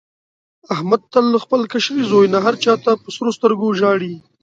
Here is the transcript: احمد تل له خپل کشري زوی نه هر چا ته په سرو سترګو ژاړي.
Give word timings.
احمد 0.73 1.01
تل 1.13 1.25
له 1.33 1.39
خپل 1.45 1.61
کشري 1.71 2.03
زوی 2.11 2.27
نه 2.33 2.39
هر 2.45 2.55
چا 2.63 2.73
ته 2.83 2.91
په 3.01 3.07
سرو 3.15 3.31
سترګو 3.37 3.67
ژاړي. 3.79 4.13